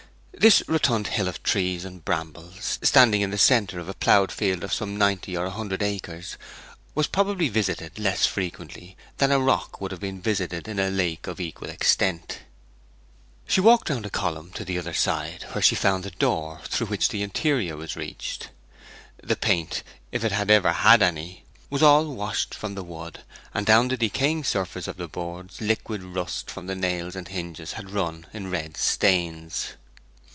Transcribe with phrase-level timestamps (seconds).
[0.33, 4.63] This rotund hill of trees and brambles, standing in the centre of a ploughed field
[4.63, 6.35] of some ninety or a hundred acres,
[6.95, 11.27] was probably visited less frequently than a rock would have been visited in a lake
[11.27, 12.39] of equal extent.
[13.45, 16.87] She walked round the column to the other side, where she found the door through
[16.87, 18.49] which the interior was reached.
[19.21, 23.19] The paint, if it had ever had any, was all washed from the wood,
[23.53, 27.73] and down the decaying surface of the boards liquid rust from the nails and hinges
[27.73, 29.73] had run in red stains.